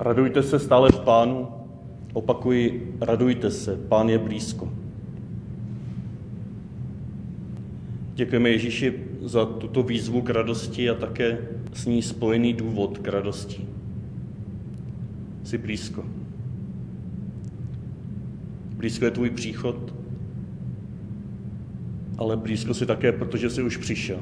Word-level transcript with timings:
Radujte 0.00 0.42
se 0.42 0.58
stále 0.58 0.90
v 0.92 1.00
Pánu. 1.00 1.48
Opakuji, 2.12 2.94
radujte 3.00 3.50
se, 3.50 3.76
Pán 3.76 4.08
je 4.08 4.18
blízko. 4.18 4.72
Děkujeme 8.14 8.48
Ježíši 8.48 9.04
za 9.22 9.44
tuto 9.44 9.82
výzvu 9.82 10.22
k 10.22 10.30
radosti 10.30 10.90
a 10.90 10.94
také 10.94 11.38
s 11.72 11.86
ní 11.86 12.02
spojený 12.02 12.52
důvod 12.52 12.98
k 12.98 13.08
radosti. 13.08 13.66
Jsi 15.44 15.58
blízko. 15.58 16.04
Blízko 18.76 19.04
je 19.04 19.10
tvůj 19.10 19.30
příchod, 19.30 19.94
ale 22.18 22.36
blízko 22.36 22.74
si 22.74 22.86
také, 22.86 23.12
protože 23.12 23.50
jsi 23.50 23.62
už 23.62 23.76
přišel. 23.76 24.20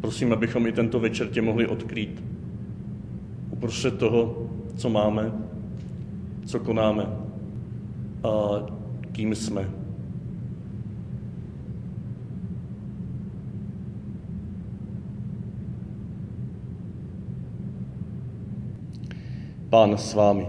Prosím, 0.00 0.32
abychom 0.32 0.66
i 0.66 0.72
tento 0.72 1.00
večer 1.00 1.28
tě 1.28 1.42
mohli 1.42 1.66
odkrýt. 1.66 2.35
Uprostřed 3.56 3.98
toho, 3.98 4.48
co 4.76 4.90
máme, 4.90 5.32
co 6.46 6.60
konáme 6.60 7.06
a 8.24 8.30
kým 9.12 9.34
jsme. 9.34 9.70
Pán 19.70 19.98
s 19.98 20.14
vámi. 20.14 20.46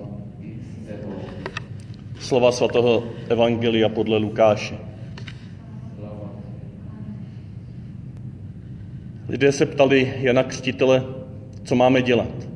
Slova 2.20 2.52
svatého 2.52 3.04
Evangelia 3.30 3.90
podle 3.90 4.18
Lukáše. 4.18 4.78
Lidé 9.30 9.52
se 9.52 9.66
ptali 9.66 10.14
Jana 10.20 10.44
Křtitele, 10.44 11.04
co 11.64 11.76
máme 11.76 12.02
dělat. 12.02 12.47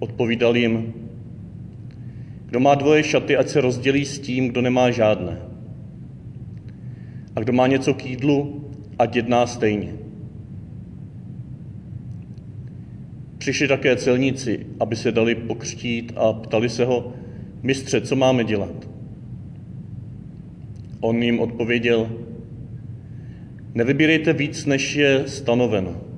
Odpovídal 0.00 0.56
jim, 0.56 0.94
kdo 2.46 2.60
má 2.60 2.74
dvoje 2.74 3.02
šaty, 3.02 3.36
ať 3.36 3.48
se 3.48 3.60
rozdělí 3.60 4.04
s 4.04 4.18
tím, 4.18 4.48
kdo 4.48 4.62
nemá 4.62 4.90
žádné. 4.90 5.38
A 7.36 7.40
kdo 7.40 7.52
má 7.52 7.66
něco 7.66 7.94
k 7.94 8.06
jídlu, 8.06 8.64
ať 8.98 9.16
jedná 9.16 9.46
stejně. 9.46 9.92
Přišli 13.38 13.68
také 13.68 13.96
celníci, 13.96 14.66
aby 14.80 14.96
se 14.96 15.12
dali 15.12 15.34
pokřtít 15.34 16.12
a 16.16 16.32
ptali 16.32 16.68
se 16.68 16.84
ho, 16.84 17.12
mistře, 17.62 18.00
co 18.00 18.16
máme 18.16 18.44
dělat? 18.44 18.88
On 21.00 21.22
jim 21.22 21.40
odpověděl, 21.40 22.10
nevybírejte 23.74 24.32
víc, 24.32 24.66
než 24.66 24.94
je 24.94 25.22
stanoveno. 25.26 26.09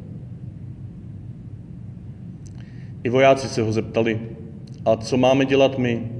I 3.04 3.08
vojáci 3.08 3.48
se 3.48 3.62
ho 3.62 3.72
zeptali, 3.72 4.20
a 4.84 4.96
co 4.96 5.16
máme 5.16 5.44
dělat 5.44 5.78
my? 5.78 6.10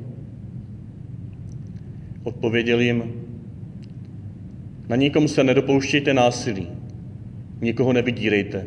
Odpověděl 2.23 2.81
jim, 2.81 3.13
na 4.89 4.97
nikom 4.97 5.29
se 5.29 5.45
nedopouštějte 5.45 6.15
násilí, 6.15 6.69
nikoho 7.61 7.93
nevydírejte, 7.93 8.67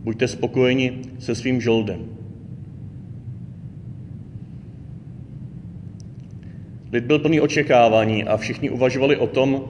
buďte 0.00 0.28
spokojeni 0.28 0.98
se 1.18 1.34
svým 1.34 1.60
žoldem. 1.60 2.00
Lid 6.92 7.04
byl 7.04 7.18
plný 7.18 7.40
očekávání 7.40 8.24
a 8.24 8.36
všichni 8.36 8.70
uvažovali 8.70 9.16
o 9.16 9.26
tom, 9.26 9.64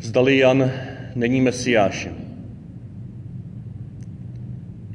zdali 0.00 0.38
Jan 0.38 0.70
není 1.14 1.40
mesiášem. 1.40 2.14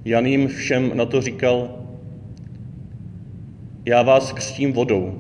Jan 0.06 0.26
jim 0.26 0.48
všem 0.48 0.98
na 0.98 1.06
to 1.06 1.22
říkal, 1.22 1.80
já 3.86 4.02
vás 4.02 4.34
křtím 4.34 4.74
vodou, 4.74 5.20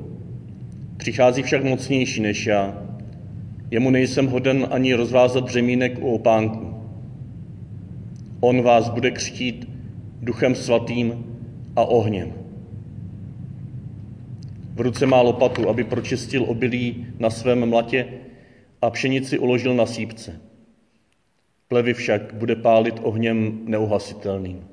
přichází 0.98 1.44
však 1.44 1.64
mocnější 1.64 2.22
než 2.22 2.46
já, 2.46 2.84
jemu 3.72 3.90
nejsem 3.90 4.28
hoden 4.28 4.68
ani 4.72 4.94
rozvázat 4.94 5.44
břemínek 5.44 6.00
u 6.00 6.14
opánku. 6.14 6.74
On 8.40 8.62
vás 8.62 8.90
bude 8.90 9.12
křtít 9.12 9.70
duchem 10.22 10.56
svatým 10.56 11.26
a 11.76 11.84
ohněm. 11.86 12.34
V 14.76 14.82
ruce 14.82 15.06
má 15.06 15.22
lopatu, 15.22 15.70
aby 15.70 15.84
pročistil 15.84 16.46
obilí 16.48 17.08
na 17.20 17.30
svém 17.30 17.70
mlatě 17.70 18.08
a 18.82 18.90
pšenici 18.90 19.40
uložil 19.40 19.76
na 19.76 19.86
sípce. 19.86 20.42
Plevy 21.68 21.94
však 21.94 22.34
bude 22.34 22.56
pálit 22.56 23.00
ohněm 23.04 23.60
neuhasitelným. 23.66 24.73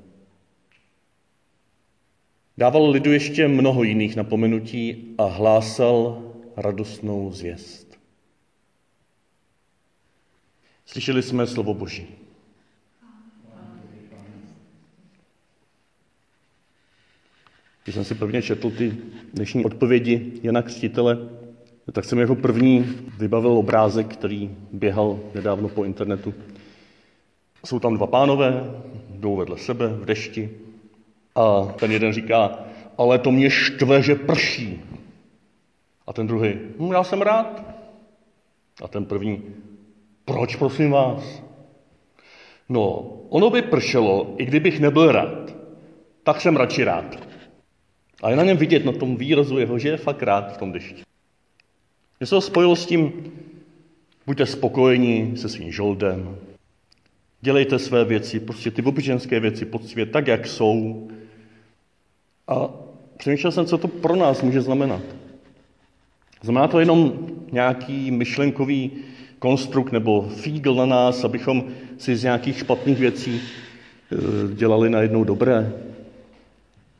Dával 2.57 2.89
lidu 2.89 3.11
ještě 3.11 3.47
mnoho 3.47 3.83
jiných 3.83 4.15
napomenutí 4.15 5.13
a 5.17 5.25
hlásal 5.25 6.23
radostnou 6.57 7.31
zvěst. 7.31 7.99
Slyšeli 10.85 11.23
jsme 11.23 11.47
slovo 11.47 11.73
Boží. 11.73 12.07
Když 17.83 17.95
jsem 17.95 18.03
si 18.03 18.15
prvně 18.15 18.41
četl 18.41 18.71
ty 18.71 18.97
dnešní 19.33 19.65
odpovědi 19.65 20.31
Jana 20.43 20.61
Křtitele, 20.61 21.17
tak 21.91 22.05
jsem 22.05 22.19
jako 22.19 22.35
první 22.35 22.85
vybavil 23.17 23.51
obrázek, 23.51 24.07
který 24.07 24.57
běhal 24.71 25.19
nedávno 25.35 25.69
po 25.69 25.83
internetu. 25.83 26.33
Jsou 27.65 27.79
tam 27.79 27.95
dva 27.95 28.07
pánové, 28.07 28.81
jdou 29.09 29.35
vedle 29.35 29.57
sebe 29.57 29.87
v 29.87 30.05
dešti 30.05 30.49
a 31.35 31.65
ten 31.79 31.91
jeden 31.91 32.13
říká, 32.13 32.59
ale 32.97 33.19
to 33.19 33.31
mě 33.31 33.49
štve, 33.49 34.01
že 34.01 34.15
prší. 34.15 34.81
A 36.07 36.13
ten 36.13 36.27
druhý, 36.27 36.53
hm, 36.79 36.91
já 36.91 37.03
jsem 37.03 37.21
rád. 37.21 37.63
A 38.83 38.87
ten 38.87 39.05
první, 39.05 39.43
proč 40.25 40.55
prosím 40.55 40.91
vás? 40.91 41.43
No, 42.69 42.83
ono 43.29 43.49
by 43.49 43.61
pršelo, 43.61 44.35
i 44.37 44.45
kdybych 44.45 44.79
nebyl 44.79 45.11
rád. 45.11 45.55
Tak 46.23 46.41
jsem 46.41 46.55
radši 46.55 46.83
rád. 46.83 47.27
A 48.23 48.29
je 48.29 48.35
na 48.35 48.43
něm 48.43 48.57
vidět, 48.57 48.85
na 48.85 48.91
tom 48.91 49.15
výrazu 49.15 49.57
jeho, 49.57 49.79
že 49.79 49.89
je 49.89 49.97
fakt 49.97 50.23
rád 50.23 50.53
v 50.53 50.57
tom 50.57 50.71
dešti. 50.71 51.03
Mě 52.19 52.27
se 52.27 52.35
to 52.35 52.41
spojilo 52.41 52.75
s 52.75 52.85
tím, 52.85 53.31
buďte 54.25 54.45
spokojení 54.45 55.37
se 55.37 55.49
svým 55.49 55.71
žoldem, 55.71 56.37
dělejte 57.41 57.79
své 57.79 58.05
věci, 58.05 58.39
prostě 58.39 58.71
ty 58.71 58.81
obyčenské 58.81 59.39
věci 59.39 59.67
svět 59.85 60.11
tak, 60.11 60.27
jak 60.27 60.47
jsou. 60.47 61.07
A 62.47 62.69
přemýšlel 63.17 63.51
jsem, 63.51 63.65
co 63.65 63.77
to 63.77 63.87
pro 63.87 64.15
nás 64.15 64.41
může 64.41 64.61
znamenat. 64.61 65.01
Znamená 66.41 66.67
to 66.67 66.79
jenom 66.79 67.13
nějaký 67.51 68.11
myšlenkový 68.11 68.91
konstrukt 69.39 69.91
nebo 69.91 70.29
fígl 70.35 70.75
na 70.75 70.85
nás, 70.85 71.23
abychom 71.23 71.63
si 71.97 72.15
z 72.15 72.23
nějakých 72.23 72.57
špatných 72.57 72.99
věcí 72.99 73.41
eh, 73.41 74.15
dělali 74.55 74.89
najednou 74.89 75.23
dobré? 75.23 75.73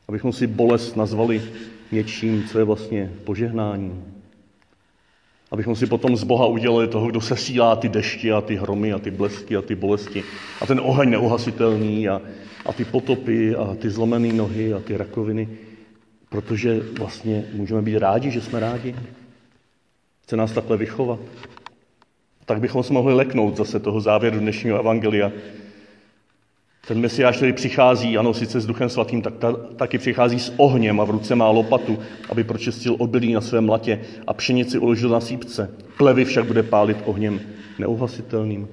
Abychom 0.08 0.34
si 0.34 0.48
bolest 0.48 0.96
nazvali 0.96 1.42
něčím, 1.92 2.44
co 2.48 2.60
je 2.60 2.64
vlastně 2.64 3.12
požehnání. 3.24 4.11
Abychom 5.52 5.76
si 5.76 5.88
potom 5.88 6.18
z 6.18 6.24
Boha 6.24 6.46
udělali 6.46 6.88
toho, 6.88 7.08
kdo 7.08 7.22
sesílá 7.22 7.76
ty 7.76 7.90
dešti 7.90 8.32
a 8.32 8.42
ty 8.42 8.56
hromy 8.56 8.94
a 8.94 9.00
ty 9.00 9.12
blesky 9.12 9.58
a 9.58 9.62
ty 9.62 9.76
bolesti 9.76 10.24
a 10.62 10.66
ten 10.66 10.80
oheň 10.84 11.10
neuhasitelný 11.10 12.10
a, 12.10 12.22
a 12.66 12.74
ty 12.74 12.86
potopy 12.86 13.56
a 13.56 13.76
ty 13.76 13.90
zlomené 13.90 14.34
nohy 14.34 14.74
a 14.74 14.80
ty 14.80 14.98
rakoviny, 14.98 15.50
protože 16.30 16.80
vlastně 17.00 17.46
můžeme 17.54 17.82
být 17.82 17.98
rádi, 17.98 18.32
že 18.32 18.42
jsme 18.42 18.60
rádi. 18.60 18.96
Chce 20.24 20.38
nás 20.38 20.52
takhle 20.52 20.78
vychovat. 20.78 21.20
Tak 22.46 22.60
bychom 22.60 22.84
se 22.84 22.94
mohli 22.94 23.14
leknout 23.14 23.58
zase 23.58 23.80
toho 23.80 24.02
závěru 24.02 24.40
dnešního 24.40 24.80
evangelia, 24.80 25.32
ten 26.92 27.00
Mesiáš, 27.00 27.36
který 27.36 27.54
přichází, 27.54 28.18
ano, 28.18 28.34
sice 28.34 28.62
s 28.62 28.66
Duchem 28.66 28.90
Svatým, 28.90 29.22
tak 29.22 29.34
ta, 29.38 29.54
taky 29.54 29.98
přichází 29.98 30.40
s 30.40 30.54
ohněm 30.58 31.02
a 31.02 31.04
v 31.04 31.10
ruce 31.10 31.36
má 31.36 31.50
lopatu, 31.50 32.00
aby 32.30 32.44
pročistil 32.44 32.96
obilí 33.00 33.34
na 33.34 33.42
svém 33.42 33.70
latě 33.70 34.02
a 34.28 34.34
pšenici 34.34 34.78
uložil 34.78 35.10
na 35.10 35.20
sípce. 35.20 35.72
Plevy 35.98 36.26
však 36.26 36.46
bude 36.46 36.64
pálit 36.64 36.98
ohněm 37.06 37.42
neuhasitelným. 37.80 38.68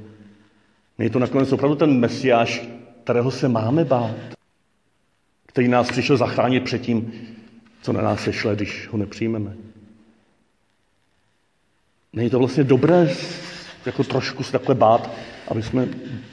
Je 0.98 1.10
to 1.10 1.18
nakonec 1.18 1.52
opravdu 1.52 1.76
ten 1.76 2.00
Mesiáš, 2.00 2.68
kterého 3.04 3.30
se 3.30 3.48
máme 3.48 3.84
bát, 3.84 4.16
který 5.46 5.68
nás 5.68 5.90
přišel 5.90 6.16
zachránit 6.16 6.64
před 6.64 6.82
tím, 6.82 7.12
co 7.82 7.92
na 7.92 8.02
nás 8.02 8.20
sešle, 8.24 8.56
když 8.56 8.88
ho 8.90 8.98
nepřijmeme. 8.98 9.54
Není 12.12 12.30
to 12.30 12.38
vlastně 12.38 12.64
dobré 12.64 13.10
jako 13.86 14.04
trošku 14.04 14.42
se 14.42 14.52
takhle 14.52 14.74
bát, 14.74 15.10
aby 15.48 15.62
jsme 15.62 15.88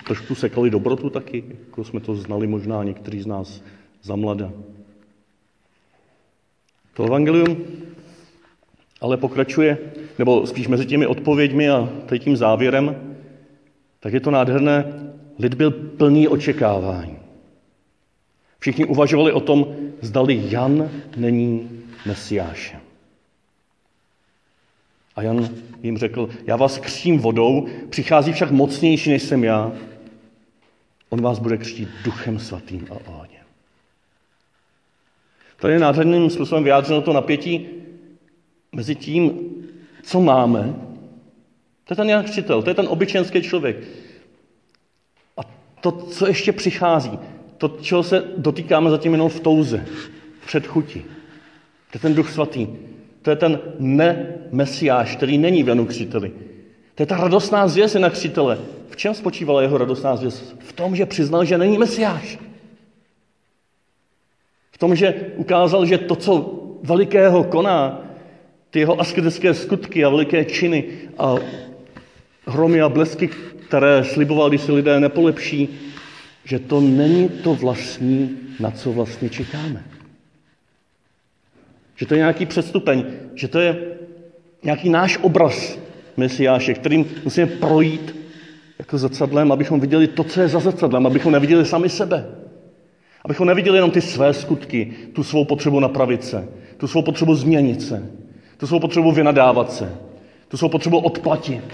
trošku 0.07 0.35
sekali 0.35 0.69
dobrotu 0.69 1.09
taky, 1.09 1.43
jako 1.65 1.83
jsme 1.83 1.99
to 1.99 2.15
znali 2.15 2.47
možná 2.47 2.83
někteří 2.83 3.21
z 3.21 3.25
nás 3.25 3.61
za 4.03 4.15
mlada. 4.15 4.51
To 6.93 7.03
evangelium 7.03 7.57
ale 9.01 9.17
pokračuje, 9.17 9.77
nebo 10.19 10.47
spíš 10.47 10.67
mezi 10.67 10.85
těmi 10.85 11.07
odpověďmi 11.07 11.69
a 11.69 11.89
tady 12.05 12.19
tím 12.19 12.37
závěrem, 12.37 12.95
tak 13.99 14.13
je 14.13 14.19
to 14.19 14.31
nádherné. 14.31 14.85
Lid 15.39 15.53
byl 15.53 15.71
plný 15.71 16.27
očekávání. 16.27 17.17
Všichni 18.59 18.85
uvažovali 18.85 19.31
o 19.31 19.39
tom, 19.39 19.75
zdali 20.01 20.41
Jan 20.49 20.89
není 21.17 21.69
Mesiášem. 22.05 22.79
A 25.15 25.21
Jan 25.21 25.49
jim 25.83 25.97
řekl, 25.97 26.29
já 26.47 26.55
vás 26.55 26.77
křtím 26.77 27.19
vodou, 27.19 27.67
přichází 27.89 28.33
však 28.33 28.51
mocnější, 28.51 29.09
než 29.09 29.23
jsem 29.23 29.43
já. 29.43 29.71
On 31.09 31.21
vás 31.21 31.39
bude 31.39 31.57
křtít 31.57 31.89
duchem 32.03 32.39
svatým 32.39 32.87
a 32.91 33.09
ohněm. 33.09 33.45
Tady 35.57 35.73
je 35.73 35.79
nádherným 35.79 36.29
způsobem 36.29 36.63
vyjádřeno 36.63 37.01
to 37.01 37.13
napětí 37.13 37.67
mezi 38.71 38.95
tím, 38.95 39.39
co 40.03 40.21
máme, 40.21 40.75
to 41.83 41.91
je 41.91 41.95
ten 41.95 42.09
Jan 42.09 42.23
Křtitel, 42.23 42.63
to 42.63 42.69
je 42.69 42.73
ten 42.73 42.87
obyčenský 42.87 43.41
člověk. 43.41 43.77
A 45.37 45.41
to, 45.81 45.91
co 45.91 46.27
ještě 46.27 46.51
přichází, 46.51 47.19
to, 47.57 47.67
čeho 47.67 48.03
se 48.03 48.23
dotýkáme 48.37 48.89
zatím 48.89 49.11
jenom 49.11 49.29
v 49.29 49.39
touze, 49.39 49.85
v 50.41 50.47
předchuti. 50.47 50.99
To 51.91 51.95
je 51.95 51.99
ten 51.99 52.15
duch 52.15 52.31
svatý. 52.31 52.67
To 53.25 53.29
je 53.29 53.35
ten 53.35 53.59
ne-mesiáš, 53.79 55.15
který 55.15 55.37
není 55.37 55.63
v 55.63 55.67
Janu 55.67 55.85
Křtiteli. 55.85 56.31
To 56.95 57.03
je 57.03 57.07
ta 57.07 57.17
radostná 57.17 57.67
zvěst 57.67 57.95
na 57.95 58.09
křtitele. 58.09 58.57
V 58.89 58.95
čem 58.95 59.13
spočívala 59.13 59.61
jeho 59.61 59.77
radostná 59.77 60.15
zvěst? 60.15 60.55
V 60.59 60.73
tom, 60.73 60.95
že 60.95 61.05
přiznal, 61.05 61.45
že 61.45 61.57
není 61.57 61.77
mesiáš. 61.77 62.37
V 64.71 64.77
tom, 64.77 64.95
že 64.95 65.13
ukázal, 65.35 65.85
že 65.85 65.97
to, 65.97 66.15
co 66.15 66.59
velikého 66.83 67.43
koná, 67.43 68.01
ty 68.69 68.79
jeho 68.79 69.01
asketické 69.01 69.53
skutky 69.53 70.05
a 70.05 70.09
veliké 70.09 70.45
činy 70.45 70.83
a 71.17 71.35
hromy 72.47 72.81
a 72.81 72.89
blesky, 72.89 73.27
které 73.67 74.03
sliboval, 74.03 74.49
když 74.49 74.61
se 74.61 74.71
lidé 74.71 74.99
nepolepší, 74.99 75.69
že 76.43 76.59
to 76.59 76.81
není 76.81 77.29
to 77.29 77.55
vlastní, 77.55 78.37
na 78.59 78.71
co 78.71 78.91
vlastně 78.91 79.29
čekáme. 79.29 79.94
Že 81.95 82.05
to 82.05 82.13
je 82.13 82.17
nějaký 82.17 82.45
předstupeň, 82.45 83.05
že 83.35 83.47
to 83.47 83.59
je 83.59 83.77
nějaký 84.63 84.89
náš 84.89 85.17
obraz 85.21 85.77
Mesiáše, 86.17 86.73
kterým 86.73 87.05
musíme 87.23 87.47
projít 87.47 88.15
jako 88.79 88.97
zrcadlem, 88.97 89.51
abychom 89.51 89.79
viděli 89.79 90.07
to, 90.07 90.23
co 90.23 90.41
je 90.41 90.47
za 90.47 90.59
zrcadlem, 90.59 91.07
abychom 91.07 91.31
neviděli 91.31 91.65
sami 91.65 91.89
sebe. 91.89 92.25
Abychom 93.25 93.47
neviděli 93.47 93.77
jenom 93.77 93.91
ty 93.91 94.01
své 94.01 94.33
skutky, 94.33 94.93
tu 95.13 95.23
svou 95.23 95.45
potřebu 95.45 95.79
napravit 95.79 96.23
se, 96.23 96.47
tu 96.77 96.87
svou 96.87 97.01
potřebu 97.01 97.35
změnit 97.35 97.81
se, 97.81 98.09
tu 98.57 98.67
svou 98.67 98.79
potřebu 98.79 99.11
vynadávat 99.11 99.71
se, 99.71 99.95
tu 100.47 100.57
svou 100.57 100.69
potřebu 100.69 100.97
odplatit, 100.97 101.73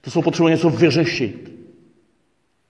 tu 0.00 0.10
svou 0.10 0.22
potřebu 0.22 0.48
něco 0.48 0.70
vyřešit. 0.70 1.52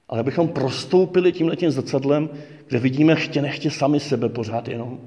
Ale 0.08 0.20
abychom 0.20 0.48
prostoupili 0.48 1.32
tímhle 1.32 1.56
tím 1.56 1.70
zrcadlem, 1.70 2.30
kde 2.66 2.78
vidíme 2.78 3.16
chtě 3.16 3.42
nechtě 3.42 3.70
sami 3.70 4.00
sebe 4.00 4.28
pořád 4.28 4.68
jenom 4.68 4.98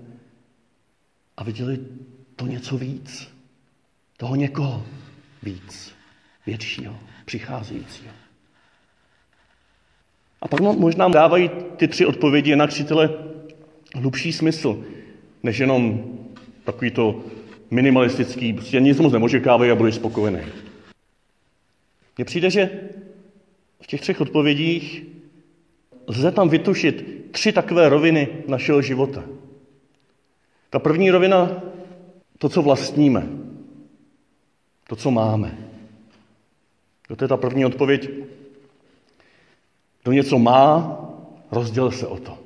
a 1.38 1.44
viděli 1.44 1.80
to 2.36 2.48
něco 2.48 2.78
víc, 2.78 3.28
toho 4.18 4.36
někoho 4.36 4.86
víc, 5.44 5.94
většího, 6.46 7.00
přicházejícího. 7.26 8.14
A 10.42 10.48
pak 10.48 10.60
možná 10.60 11.10
dávají 11.10 11.50
ty 11.78 11.88
tři 11.88 12.06
odpovědi 12.06 12.56
na 12.56 12.68
křitele 12.68 13.10
hlubší 13.96 14.34
smysl, 14.34 14.86
než 15.44 15.58
jenom 15.58 16.04
takový 16.64 16.92
to 16.92 17.24
minimalistický, 17.72 18.54
prostě 18.54 18.80
nic 18.80 19.00
moc 19.00 19.14
nemočekávají 19.14 19.72
a 19.72 19.76
budeš 19.76 19.96
spokojený. 19.96 20.40
Mně 22.18 22.26
přijde, 22.26 22.50
že 22.50 22.70
v 23.82 23.88
těch 23.88 24.02
třech 24.02 24.22
odpovědích 24.22 25.04
lze 26.08 26.32
tam 26.32 26.50
vytušit 26.50 27.26
tři 27.32 27.52
takové 27.52 27.90
roviny 27.90 28.28
našeho 28.48 28.82
života. 28.82 29.24
Ta 30.69 30.79
první 30.79 31.12
rovina, 31.12 31.63
to, 32.38 32.50
co 32.50 32.62
vlastníme, 32.62 33.27
to, 34.88 34.95
co 34.95 35.12
máme. 35.12 35.57
To 37.17 37.23
je 37.23 37.27
ta 37.27 37.38
první 37.38 37.65
odpověď. 37.65 38.09
Kdo 40.03 40.12
něco 40.12 40.39
má, 40.39 41.00
rozděl 41.51 41.91
se 41.91 42.07
o 42.07 42.17
to. 42.17 42.38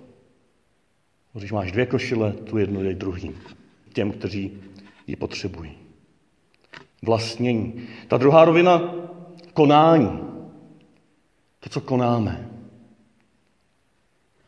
Když 1.34 1.52
máš 1.52 1.72
dvě 1.72 1.86
košile, 1.86 2.32
tu 2.34 2.58
jednu 2.58 2.84
dej 2.84 2.96
druhým. 2.96 3.38
Těm, 3.94 4.12
kteří 4.12 4.58
ji 5.08 5.16
potřebují. 5.16 5.78
Vlastnění. 7.02 7.88
Ta 8.08 8.18
druhá 8.18 8.46
rovina, 8.46 8.96
konání. 9.54 10.20
To, 11.60 11.70
co 11.70 11.82
konáme. 11.82 12.50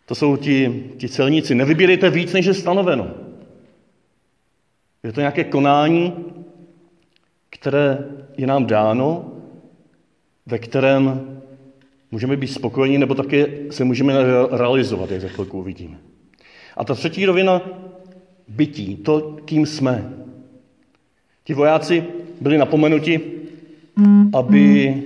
To 0.05 0.15
jsou 0.15 0.37
ti, 0.37 0.89
ti 0.97 1.09
celníci. 1.09 1.55
Nevybírejte 1.55 2.09
víc, 2.09 2.33
než 2.33 2.45
je 2.45 2.53
stanoveno. 2.53 3.20
Je 5.03 5.11
to 5.11 5.19
nějaké 5.19 5.43
konání, 5.43 6.13
které 7.49 7.97
je 8.37 8.47
nám 8.47 8.65
dáno, 8.65 9.31
ve 10.45 10.59
kterém 10.59 11.27
můžeme 12.11 12.37
být 12.37 12.47
spokojení, 12.47 12.97
nebo 12.97 13.15
také 13.15 13.47
se 13.69 13.83
můžeme 13.83 14.13
realizovat, 14.51 15.11
jak 15.11 15.21
za 15.21 15.27
chvilku 15.27 15.59
uvidíme. 15.59 15.97
A 16.77 16.85
ta 16.85 16.95
třetí 16.95 17.25
rovina 17.25 17.61
bytí, 18.47 18.95
to, 18.95 19.37
kým 19.45 19.65
jsme. 19.65 20.13
Ti 21.43 21.53
vojáci 21.53 22.03
byli 22.41 22.57
napomenuti, 22.57 23.21
aby 24.33 25.03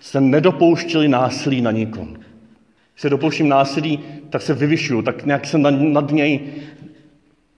se 0.00 0.20
nedopouštěli 0.20 1.08
násilí 1.08 1.60
na 1.60 1.70
nikom. 1.70 2.08
Když 2.12 3.02
se 3.02 3.10
dopouštím 3.10 3.48
násilí, 3.48 4.00
tak 4.30 4.42
se 4.42 4.54
vyvyšuju, 4.54 5.02
tak 5.02 5.26
nějak 5.26 5.46
se 5.46 5.58
nad 5.58 6.10
něj 6.10 6.40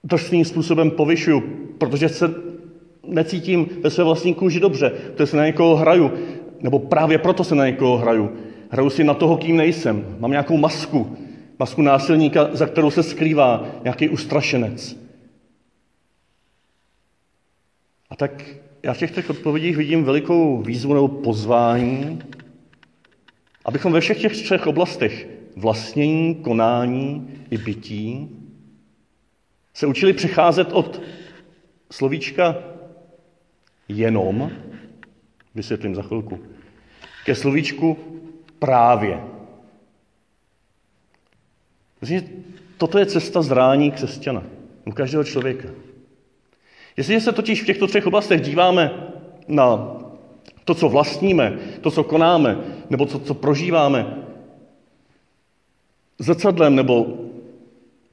drsným 0.05 0.45
způsobem 0.45 0.91
povyšuju, 0.91 1.68
protože 1.79 2.09
se 2.09 2.35
necítím 3.07 3.69
ve 3.83 3.91
své 3.91 4.05
vlastní 4.05 4.35
kůži 4.35 4.61
dobře, 4.61 4.91
protože 4.91 5.27
se 5.27 5.37
na 5.37 5.47
někoho 5.47 5.77
hraju, 5.77 6.13
nebo 6.61 6.79
právě 6.79 7.19
proto 7.19 7.45
se 7.45 7.55
na 7.55 7.67
někoho 7.67 7.99
hraju. 7.99 8.33
Hraju 8.71 8.91
si 8.91 9.05
na 9.05 9.15
toho, 9.15 9.37
kým 9.37 9.57
nejsem. 9.57 10.17
Mám 10.19 10.31
nějakou 10.31 10.57
masku, 10.57 11.17
masku 11.59 11.83
násilníka, 11.83 12.49
za 12.53 12.67
kterou 12.67 12.91
se 12.91 13.03
skrývá 13.03 13.67
nějaký 13.85 14.09
ustrašenec. 14.09 14.99
A 18.11 18.17
tak 18.17 18.45
já 18.83 18.95
v 18.95 18.99
těch 18.99 19.11
třech 19.11 19.31
odpovědích 19.31 19.77
vidím 19.77 20.05
velikou 20.05 20.63
výzvu 20.63 20.95
nebo 20.95 21.09
pozvání, 21.09 22.19
abychom 23.65 23.93
ve 23.93 24.01
všech 24.01 24.21
těch 24.21 24.33
třech 24.33 24.67
oblastech 24.67 25.29
vlastnění, 25.57 26.35
konání 26.35 27.29
i 27.51 27.59
bytí 27.59 28.29
se 29.79 29.87
učili 29.87 30.13
přecházet 30.13 30.73
od 30.73 31.01
slovíčka 31.91 32.57
jenom, 33.89 34.51
vysvětlím 35.55 35.95
za 35.95 36.03
chvilku, 36.03 36.39
ke 37.25 37.35
slovíčku 37.35 37.97
právě. 38.59 39.25
Myslím, 42.01 42.45
toto 42.79 42.99
je 42.99 43.07
cesta 43.07 43.43
zrání 43.43 43.91
křesťana, 43.91 44.43
u 44.85 44.93
každého 44.93 45.25
člověka. 45.25 45.69
Jestliže 46.97 47.21
se 47.21 47.33
totiž 47.33 47.63
v 47.63 47.67
těchto 47.67 47.87
třech 47.87 48.07
oblastech 48.07 48.41
díváme 48.41 48.91
na 49.49 49.97
to, 50.65 50.75
co 50.75 50.89
vlastníme, 50.89 51.59
to, 51.81 51.91
co 51.91 52.05
konáme, 52.05 52.59
nebo 52.91 53.07
to, 53.07 53.19
co 53.19 53.35
prožíváme, 53.35 54.25
zrcadlem 56.19 56.77
nebo 56.77 57.07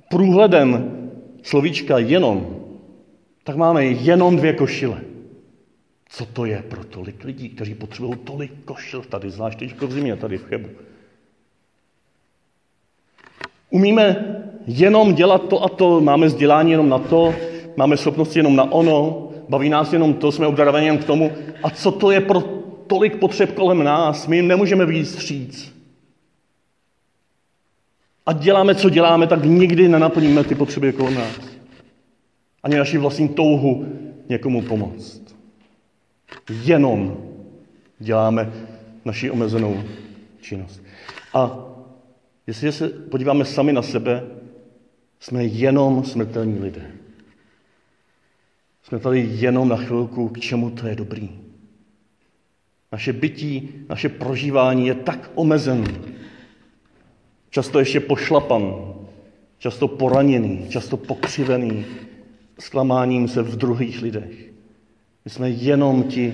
průhledem 0.09 0.91
slovíčka 1.43 1.97
jenom, 1.97 2.64
tak 3.45 3.55
máme 3.55 3.85
jenom 3.85 4.37
dvě 4.37 4.53
košile. 4.53 5.01
Co 6.09 6.25
to 6.25 6.45
je 6.45 6.63
pro 6.69 6.83
tolik 6.83 7.23
lidí, 7.23 7.49
kteří 7.49 7.75
potřebují 7.75 8.15
tolik 8.23 8.51
košil 8.65 9.01
tady, 9.01 9.29
zvlášť 9.29 9.59
teď 9.59 9.81
v 9.81 9.91
zimě, 9.91 10.15
tady 10.15 10.37
v 10.37 10.45
Chebu. 10.45 10.69
Umíme 13.69 14.25
jenom 14.67 15.13
dělat 15.13 15.47
to 15.49 15.63
a 15.63 15.69
to, 15.69 16.01
máme 16.01 16.27
vzdělání 16.27 16.71
jenom 16.71 16.89
na 16.89 16.99
to, 16.99 17.35
máme 17.77 17.97
schopnosti 17.97 18.39
jenom 18.39 18.55
na 18.55 18.71
ono, 18.71 19.29
baví 19.49 19.69
nás 19.69 19.93
jenom 19.93 20.13
to, 20.13 20.31
jsme 20.31 20.47
obdarovaní 20.47 20.85
jen 20.85 20.97
k 20.97 21.05
tomu. 21.05 21.31
A 21.63 21.69
co 21.69 21.91
to 21.91 22.11
je 22.11 22.21
pro 22.21 22.41
tolik 22.87 23.19
potřeb 23.19 23.53
kolem 23.53 23.83
nás? 23.83 24.27
My 24.27 24.35
jim 24.35 24.47
nemůžeme 24.47 24.85
víc 24.85 25.11
stříc. 25.11 25.75
A 28.25 28.33
děláme, 28.33 28.75
co 28.75 28.89
děláme, 28.89 29.27
tak 29.27 29.43
nikdy 29.43 29.87
nenaplníme 29.87 30.43
ty 30.43 30.55
potřeby 30.55 30.93
kolem 30.93 31.15
nás. 31.15 31.54
Ani 32.65 32.77
naši 32.77 32.97
vlastní 32.97 33.29
touhu 33.29 33.85
někomu 34.29 34.61
pomoct. 34.61 35.35
Jenom 36.63 37.17
děláme 37.99 38.53
naši 39.05 39.31
omezenou 39.31 39.83
činnost. 40.41 40.83
A 41.33 41.57
jestli 42.47 42.71
se 42.71 42.89
podíváme 42.89 43.45
sami 43.45 43.73
na 43.73 43.81
sebe, 43.81 44.23
jsme 45.19 45.45
jenom 45.45 46.03
smrtelní 46.03 46.59
lidé. 46.59 46.91
Jsme 48.83 48.99
tady 48.99 49.29
jenom 49.31 49.69
na 49.69 49.77
chvilku, 49.77 50.29
k 50.29 50.39
čemu 50.39 50.69
to 50.69 50.87
je 50.87 50.95
dobrý. 50.95 51.29
Naše 52.91 53.13
bytí, 53.13 53.69
naše 53.89 54.09
prožívání 54.09 54.87
je 54.87 54.95
tak 54.95 55.31
omezené. 55.35 55.93
Často 57.49 57.79
ještě 57.79 57.99
pošlapan. 57.99 58.93
často 59.57 59.87
poraněný, 59.87 60.69
často 60.69 60.97
pokřivený, 60.97 61.85
zklamáním 62.59 63.27
se 63.27 63.41
v 63.41 63.55
druhých 63.55 64.01
lidech. 64.01 64.51
My 65.25 65.31
jsme 65.31 65.49
jenom 65.49 66.03
ti 66.03 66.33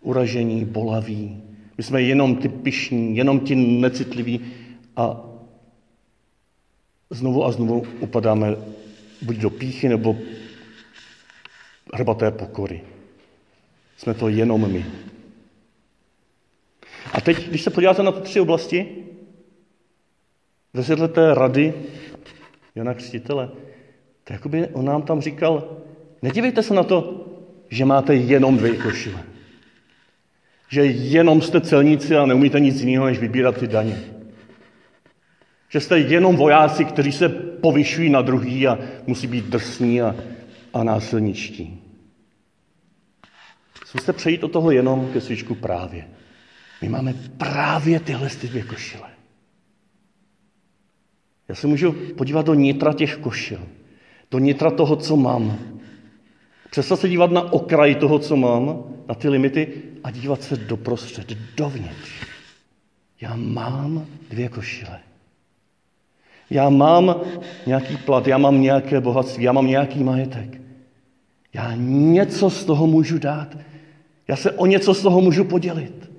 uražení, 0.00 0.64
bolaví. 0.64 1.42
My 1.78 1.84
jsme 1.84 2.02
jenom 2.02 2.36
ty 2.36 2.48
pišní, 2.48 3.16
jenom 3.16 3.40
ti 3.40 3.54
necitliví 3.54 4.40
a 4.96 5.24
znovu 7.10 7.44
a 7.44 7.52
znovu 7.52 7.86
upadáme 8.00 8.56
buď 9.22 9.36
do 9.36 9.50
píchy, 9.50 9.88
nebo 9.88 10.16
hrbaté 11.94 12.30
pokory. 12.30 12.82
Jsme 13.96 14.14
to 14.14 14.28
jenom 14.28 14.72
my. 14.72 14.86
A 17.12 17.20
teď, 17.20 17.48
když 17.48 17.62
se 17.62 17.70
podíváte 17.70 18.02
na 18.02 18.12
ty 18.12 18.20
tři 18.20 18.40
oblasti, 18.40 19.04
ve 20.72 21.08
té 21.08 21.34
rady 21.34 21.74
Jana 22.74 22.94
Křtitele, 22.94 23.50
tak 24.28 24.34
jakoby 24.34 24.68
on 24.68 24.84
nám 24.84 25.02
tam 25.02 25.20
říkal, 25.20 25.76
nedívejte 26.22 26.62
se 26.62 26.74
na 26.74 26.82
to, 26.82 27.26
že 27.68 27.84
máte 27.84 28.14
jenom 28.14 28.56
dvě 28.56 28.76
košile. 28.76 29.22
Že 30.68 30.84
jenom 30.84 31.42
jste 31.42 31.60
celníci 31.60 32.16
a 32.16 32.26
neumíte 32.26 32.60
nic 32.60 32.80
jiného, 32.80 33.06
než 33.06 33.18
vybírat 33.18 33.56
ty 33.56 33.66
daně. 33.66 34.00
Že 35.68 35.80
jste 35.80 35.98
jenom 35.98 36.36
vojáci, 36.36 36.84
kteří 36.84 37.12
se 37.12 37.28
povyšují 37.28 38.10
na 38.10 38.22
druhý 38.22 38.66
a 38.66 38.78
musí 39.06 39.26
být 39.26 39.44
drsní 39.44 40.02
a, 40.02 40.16
a 40.74 40.84
násilničtí. 40.84 41.82
Zkuste 43.86 44.12
přejít 44.12 44.44
od 44.44 44.52
toho 44.52 44.70
jenom 44.70 45.12
ke 45.12 45.20
svíčku 45.20 45.54
právě. 45.54 46.08
My 46.82 46.88
máme 46.88 47.14
právě 47.38 48.00
tyhle 48.00 48.28
ty 48.28 48.48
dvě 48.48 48.62
košile. 48.62 49.08
Já 51.48 51.54
se 51.54 51.66
můžu 51.66 51.92
podívat 51.92 52.46
do 52.46 52.54
nitra 52.54 52.92
těch 52.92 53.16
košil, 53.16 53.60
do 54.30 54.38
nitra 54.38 54.70
toho, 54.70 54.96
co 54.96 55.16
mám. 55.16 55.58
Přestat 56.70 57.00
se 57.00 57.08
dívat 57.08 57.30
na 57.30 57.52
okraj 57.52 57.94
toho, 57.94 58.18
co 58.18 58.36
mám, 58.36 58.84
na 59.08 59.14
ty 59.14 59.28
limity 59.28 59.68
a 60.04 60.10
dívat 60.10 60.42
se 60.42 60.56
doprostřed, 60.56 61.32
dovnitř. 61.56 62.10
Já 63.20 63.36
mám 63.36 64.06
dvě 64.30 64.48
košile. 64.48 64.98
Já 66.50 66.70
mám 66.70 67.14
nějaký 67.66 67.96
plat, 67.96 68.26
já 68.26 68.38
mám 68.38 68.62
nějaké 68.62 69.00
bohatství, 69.00 69.44
já 69.44 69.52
mám 69.52 69.66
nějaký 69.66 70.04
majetek. 70.04 70.60
Já 71.54 71.74
něco 71.76 72.50
z 72.50 72.64
toho 72.64 72.86
můžu 72.86 73.18
dát. 73.18 73.56
Já 74.28 74.36
se 74.36 74.52
o 74.52 74.66
něco 74.66 74.94
z 74.94 75.02
toho 75.02 75.20
můžu 75.20 75.44
podělit. 75.44 76.10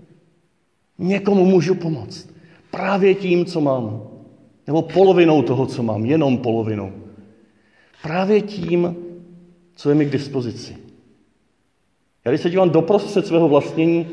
Někomu 0.98 1.46
můžu 1.46 1.76
pomoct. 1.76 2.30
Právě 2.72 3.16
tím, 3.16 3.46
co 3.46 3.62
mám. 3.62 4.02
Nebo 4.68 4.82
polovinou 4.82 5.42
toho, 5.42 5.66
co 5.66 5.84
mám. 5.84 6.06
Jenom 6.06 6.38
polovinou. 6.38 6.92
Právě 8.02 8.42
tím, 8.42 8.96
co 9.76 9.90
je 9.90 9.96
mi 9.96 10.06
k 10.06 10.10
dispozici. 10.10 10.78
Já 12.26 12.32
když 12.32 12.42
se 12.42 12.50
dívám 12.50 12.70
doprostřed 12.70 13.28
svého 13.28 13.50
vlastnění, 13.50 14.08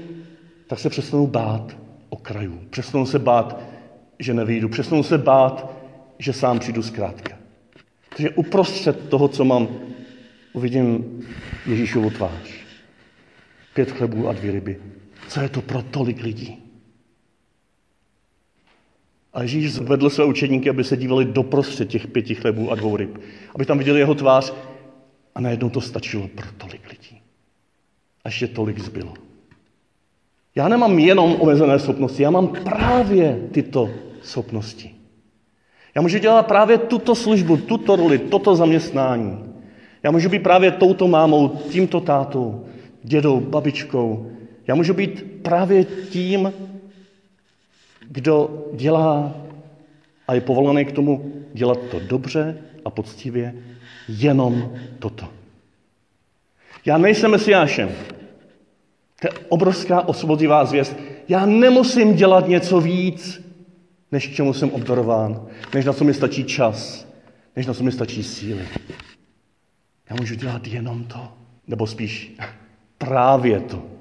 tak 0.67 0.79
se 0.79 0.91
přestanu 0.91 1.27
bát 1.27 1.77
okrajů. 2.09 2.61
Přestanu 2.71 3.07
se 3.07 3.19
bát, 3.19 3.61
že 4.19 4.35
nevyjdu. 4.35 4.69
Přestanu 4.69 5.03
se 5.03 5.19
bát, 5.19 5.73
že 6.19 6.33
sám 6.33 6.59
přijdu 6.59 6.83
zkrátka. 6.83 7.37
Takže 8.09 8.31
uprostřed 8.31 9.09
toho, 9.09 9.29
co 9.29 9.45
mám, 9.45 9.69
uvidím 10.53 11.05
Ježíšovu 11.67 12.11
tvář. 12.11 12.51
Pět 13.75 13.91
chlebů 13.91 14.29
a 14.29 14.33
dvě 14.33 14.53
ryby. 14.53 14.77
Co 15.29 15.41
je 15.41 15.49
to 15.49 15.63
pro 15.63 15.83
tolik 15.83 16.23
lidí? 16.23 16.66
A 19.37 19.43
Ježíš 19.43 19.73
zvedl 19.73 20.11
své 20.11 20.25
učedníky, 20.25 20.71
aby 20.71 20.85
se 20.85 20.97
dívali 20.97 21.25
doprostřed 21.25 21.89
těch 21.89 22.07
pěti 22.07 22.35
chlebů 22.35 22.71
a 22.71 22.75
dvou 22.75 22.97
ryb. 22.97 23.19
Aby 23.55 23.67
tam 23.67 23.79
viděli 23.79 23.99
jeho 23.99 24.15
tvář 24.15 24.55
a 25.35 25.41
najednou 25.41 25.71
to 25.71 25.81
stačilo 25.81 26.29
pro 26.29 26.47
tolik 26.57 26.89
lidí. 26.89 27.21
A 28.25 28.29
ještě 28.29 28.47
tolik 28.47 28.79
zbylo. 28.79 29.15
Já 30.55 30.69
nemám 30.69 30.99
jenom 30.99 31.37
omezené 31.39 31.79
schopnosti, 31.79 32.23
já 32.23 32.31
mám 32.31 32.49
právě 32.49 33.49
tyto 33.53 33.91
schopnosti. 34.23 34.91
Já 35.95 36.03
můžu 36.03 36.19
dělat 36.19 36.47
právě 36.47 36.79
tuto 36.79 37.15
službu, 37.15 37.57
tuto 37.57 37.97
roli, 37.97 38.19
toto 38.19 38.57
zaměstnání. 38.57 39.39
Já 40.03 40.11
můžu 40.11 40.29
být 40.29 40.43
právě 40.43 40.71
touto 40.71 41.09
mámou, 41.09 41.49
tímto 41.49 42.01
tátou, 42.01 42.65
dědou, 43.03 43.41
babičkou. 43.41 44.31
Já 44.67 44.75
můžu 44.75 44.95
být 44.95 45.25
právě 45.43 45.85
tím, 45.85 46.53
kdo 48.09 48.65
dělá 48.75 49.35
a 50.29 50.35
je 50.35 50.41
povolaný 50.41 50.85
k 50.85 50.93
tomu 50.93 51.33
dělat 51.53 51.79
to 51.91 52.01
dobře 52.01 52.59
a 52.85 52.91
poctivě, 52.91 53.55
jenom 54.09 54.73
toto. 54.99 55.29
Já 56.85 56.99
nejsem 56.99 57.31
mesiášem. 57.31 57.89
To 59.21 59.27
je 59.27 59.31
obrovská 59.49 60.09
osvobodivá 60.09 60.65
zvěst. 60.65 60.97
Já 61.29 61.47
nemusím 61.47 62.15
dělat 62.15 62.49
něco 62.49 62.81
víc, 62.81 63.47
než 64.13 64.35
čemu 64.35 64.53
jsem 64.53 64.71
obdarován, 64.71 65.47
než 65.75 65.85
na 65.85 65.93
co 65.93 66.05
mi 66.05 66.15
stačí 66.15 66.45
čas, 66.45 67.09
než 67.57 67.67
na 67.67 67.75
co 67.75 67.85
mi 67.85 67.93
stačí 67.93 68.23
síly. 68.23 68.69
Já 70.11 70.17
můžu 70.17 70.35
dělat 70.35 70.67
jenom 70.67 71.05
to, 71.05 71.33
nebo 71.67 71.87
spíš 71.87 72.37
právě 72.99 73.61
to. 73.61 73.96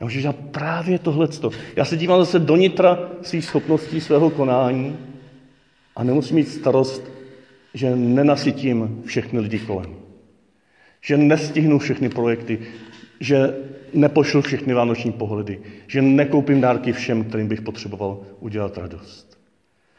Já 0.00 0.06
můžu 0.06 0.20
dělat 0.20 0.36
právě 0.36 0.98
tohleto. 0.98 1.50
Já 1.76 1.84
se 1.84 1.96
dívám 1.96 2.20
zase 2.20 2.38
do 2.38 2.56
nitra 2.56 3.10
svých 3.22 3.44
schopností, 3.44 4.00
svého 4.00 4.30
konání 4.30 4.96
a 5.96 6.04
nemusím 6.04 6.36
mít 6.36 6.48
starost, 6.48 7.02
že 7.74 7.96
nenasytím 7.96 9.02
všechny 9.06 9.40
lidi 9.40 9.58
kolem. 9.58 9.94
Že 11.00 11.16
nestihnu 11.16 11.78
všechny 11.78 12.08
projekty, 12.08 12.58
že 13.20 13.54
nepošlu 13.94 14.42
všechny 14.42 14.74
vánoční 14.74 15.12
pohledy, 15.12 15.60
že 15.86 16.02
nekoupím 16.02 16.60
dárky 16.60 16.92
všem, 16.92 17.24
kterým 17.24 17.48
bych 17.48 17.62
potřeboval 17.62 18.20
udělat 18.40 18.78
radost. 18.78 19.38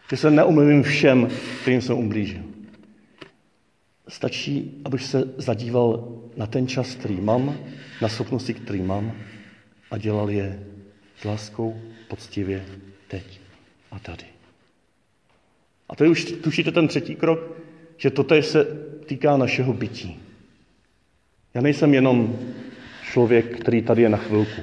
Že 0.10 0.18
se 0.18 0.32
neumluvím 0.32 0.84
všem, 0.84 1.28
kterým 1.62 1.82
jsem 1.82 1.98
umblížil. 1.98 2.42
Stačí, 4.08 4.82
abych 4.86 5.04
se 5.04 5.24
zadíval 5.38 6.08
na 6.38 6.48
ten 6.48 6.68
čas, 6.68 6.96
který 6.96 7.22
mám, 7.22 7.58
na 8.02 8.10
schopnosti, 8.10 8.54
který 8.54 8.82
mám 8.82 9.14
a 9.92 9.98
dělal 9.98 10.30
je 10.30 10.64
s 11.22 11.24
láskou, 11.24 11.82
poctivě, 12.08 12.66
teď 13.08 13.40
a 13.92 14.00
tady. 14.00 14.26
A 15.90 15.96
to 15.96 16.04
je 16.04 16.10
už 16.10 16.24
tušíte 16.24 16.72
ten 16.72 16.88
třetí 16.88 17.16
krok, 17.16 17.40
že 17.98 18.10
toto 18.10 18.42
se 18.42 18.68
týká 19.06 19.38
našeho 19.38 19.74
bytí. 19.74 20.20
Já 21.54 21.62
nejsem 21.62 21.94
jenom 21.94 22.40
člověk, 23.12 23.60
který 23.60 23.82
tady 23.82 24.02
je 24.02 24.10
na 24.10 24.18
chvilku. 24.18 24.62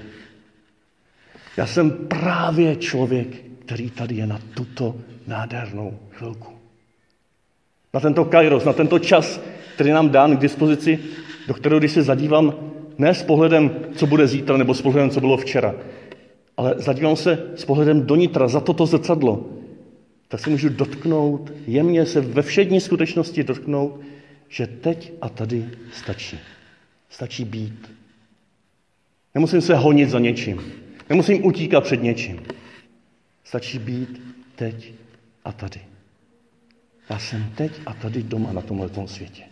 Já 1.56 1.66
jsem 1.66 1.90
právě 1.90 2.76
člověk, 2.76 3.28
který 3.58 3.90
tady 3.90 4.14
je 4.14 4.26
na 4.26 4.40
tuto 4.54 4.96
nádhernou 5.26 5.98
chvilku. 6.10 6.52
Na 7.94 8.00
tento 8.00 8.24
kairos, 8.24 8.64
na 8.64 8.72
tento 8.72 8.98
čas, 8.98 9.40
který 9.74 9.90
nám 9.90 10.10
dán 10.10 10.36
k 10.36 10.40
dispozici, 10.40 10.98
do 11.46 11.54
kterého, 11.54 11.78
když 11.78 11.92
se 11.92 12.02
zadívám, 12.02 12.54
ne 12.98 13.14
s 13.14 13.22
pohledem, 13.22 13.70
co 13.94 14.06
bude 14.06 14.26
zítra, 14.26 14.56
nebo 14.56 14.74
s 14.74 14.82
pohledem, 14.82 15.10
co 15.10 15.20
bylo 15.20 15.36
včera, 15.36 15.74
ale 16.56 16.74
zadívám 16.78 17.16
se 17.16 17.52
s 17.56 17.64
pohledem 17.64 18.06
do 18.06 18.16
nitra, 18.16 18.48
za 18.48 18.60
toto 18.60 18.86
zrcadlo, 18.86 19.46
tak 20.28 20.40
se 20.40 20.50
můžu 20.50 20.68
dotknout, 20.68 21.52
jemně 21.66 22.06
se 22.06 22.20
ve 22.20 22.42
všední 22.42 22.80
skutečnosti 22.80 23.44
dotknout, 23.44 24.00
že 24.48 24.66
teď 24.66 25.12
a 25.20 25.28
tady 25.28 25.68
stačí. 25.92 26.38
Stačí 27.10 27.44
být. 27.44 27.90
Nemusím 29.34 29.60
se 29.60 29.74
honit 29.74 30.10
za 30.10 30.18
něčím. 30.18 30.62
Nemusím 31.10 31.46
utíkat 31.46 31.84
před 31.84 32.02
něčím. 32.02 32.42
Stačí 33.44 33.78
být 33.78 34.22
teď 34.56 34.92
a 35.44 35.52
tady. 35.52 35.80
Já 37.10 37.18
jsem 37.18 37.52
teď 37.56 37.72
a 37.86 37.92
tady 37.92 38.22
doma 38.22 38.52
na 38.52 38.60
tomhle 38.60 38.90
světě. 39.06 39.47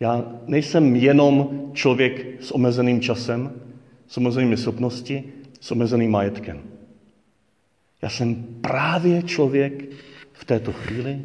Já 0.00 0.24
nejsem 0.46 0.96
jenom 0.96 1.50
člověk 1.72 2.42
s 2.42 2.54
omezeným 2.54 3.00
časem, 3.00 3.52
s 4.08 4.16
omezenými 4.16 4.56
schopnosti, 4.56 5.24
s 5.60 5.70
omezeným 5.70 6.10
majetkem. 6.10 6.62
Já 8.02 8.10
jsem 8.10 8.34
právě 8.60 9.22
člověk 9.22 9.84
v 10.32 10.44
této 10.44 10.72
chvíli, 10.72 11.22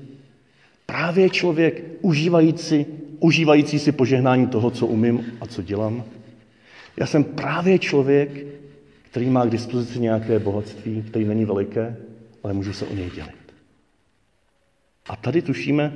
právě 0.86 1.30
člověk 1.30 1.84
užívající, 2.02 2.86
užívající 3.20 3.80
si 3.80 3.92
požehnání 3.92 4.48
toho, 4.48 4.72
co 4.72 4.88
umím 4.88 5.26
a 5.42 5.46
co 5.46 5.62
dělám. 5.62 6.04
Já 6.98 7.06
jsem 7.06 7.24
právě 7.24 7.80
člověk, 7.80 8.46
který 9.12 9.30
má 9.30 9.46
k 9.46 9.50
dispozici 9.50 10.00
nějaké 10.00 10.40
bohatství, 10.40 11.04
který 11.08 11.26
není 11.26 11.46
veliké, 11.46 11.98
ale 12.44 12.54
můžu 12.54 12.74
se 12.74 12.86
o 12.86 12.96
něj 12.96 13.10
dělit. 13.16 13.54
A 15.10 15.16
tady 15.16 15.42
tušíme, 15.42 15.94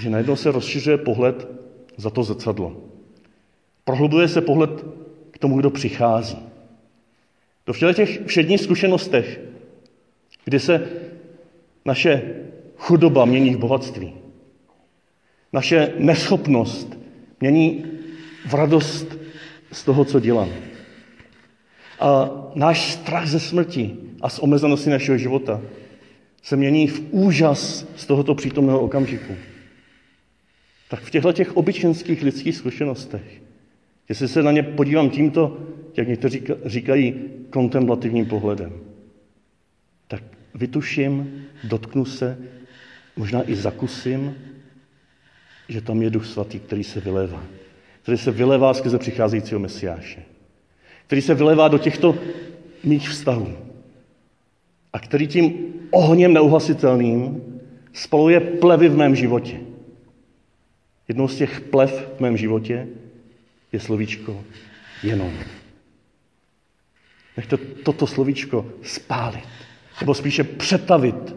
že 0.00 0.10
najednou 0.10 0.36
se 0.36 0.50
rozšiřuje 0.50 0.98
pohled 0.98 1.59
za 1.96 2.10
to 2.10 2.22
zrcadlo. 2.22 2.76
Prohlubuje 3.84 4.28
se 4.28 4.40
pohled 4.40 4.84
k 5.30 5.38
tomu, 5.38 5.58
kdo 5.58 5.70
přichází. 5.70 6.38
Do, 7.66 7.72
no, 7.82 7.92
v 7.92 7.96
těch 7.96 8.26
všedních 8.26 8.60
zkušenostech, 8.60 9.40
kdy 10.44 10.60
se 10.60 10.88
Naše 11.84 12.22
chudoba 12.76 13.24
mění 13.24 13.54
v 13.54 13.58
bohatství. 13.58 14.14
Naše 15.52 15.92
neschopnost 15.98 16.98
mění 17.40 17.84
v 18.46 18.54
radost 18.54 19.18
z 19.72 19.84
toho, 19.84 20.04
co 20.04 20.20
dělám. 20.20 20.48
A 22.00 22.30
náš 22.54 22.92
strach 22.92 23.28
ze 23.28 23.40
smrti 23.40 23.96
a 24.20 24.28
z 24.28 24.38
omezenosti 24.38 24.90
našeho 24.90 25.18
života 25.18 25.60
se 26.42 26.56
mění 26.56 26.86
v 26.86 27.02
úžas 27.10 27.86
z 27.96 28.06
tohoto 28.06 28.34
přítomného 28.34 28.80
okamžiku. 28.80 29.34
Tak 30.90 31.00
v 31.00 31.10
těchto 31.10 31.32
těch 31.32 31.56
obyčenských 31.56 32.22
lidských 32.22 32.56
zkušenostech, 32.56 33.42
jestli 34.08 34.28
se 34.28 34.42
na 34.42 34.52
ně 34.52 34.62
podívám 34.62 35.10
tímto, 35.10 35.58
jak 35.96 36.08
někteří 36.08 36.42
říkají, 36.64 37.14
kontemplativním 37.50 38.26
pohledem, 38.26 38.72
tak 40.08 40.22
vytuším, 40.54 41.44
dotknu 41.64 42.04
se, 42.04 42.38
možná 43.16 43.50
i 43.50 43.54
zakusím, 43.54 44.34
že 45.68 45.80
tam 45.80 46.02
je 46.02 46.10
Duch 46.10 46.26
Svatý, 46.26 46.58
který 46.58 46.84
se 46.84 47.00
vylévá. 47.00 47.42
Který 48.02 48.18
se 48.18 48.30
vylévá 48.30 48.74
skrze 48.74 48.98
přicházejícího 48.98 49.60
Mesiáše. 49.60 50.22
Který 51.06 51.22
se 51.22 51.34
vylévá 51.34 51.68
do 51.68 51.78
těchto 51.78 52.18
mých 52.84 53.08
vztahů. 53.08 53.52
A 54.92 54.98
který 54.98 55.26
tím 55.26 55.74
ohněm 55.90 56.32
neuhasitelným 56.32 57.42
spaluje 57.92 58.40
plevy 58.40 58.88
v 58.88 58.96
mém 58.96 59.16
životě. 59.16 59.69
Jednou 61.10 61.28
z 61.28 61.36
těch 61.36 61.60
plev 61.60 61.90
v 62.16 62.20
mém 62.20 62.36
životě 62.36 62.88
je 63.72 63.80
slovíčko 63.80 64.44
jenom. 65.02 65.34
Nechte 67.36 67.56
toto 67.56 68.06
slovíčko 68.06 68.72
spálit, 68.82 69.48
nebo 70.00 70.14
spíše 70.14 70.44
přetavit 70.44 71.34